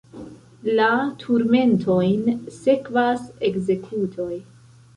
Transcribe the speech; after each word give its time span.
La 0.79 0.87
turmentojn 1.23 2.33
sekvas 2.57 3.31
ekzekutoj. 3.53 4.35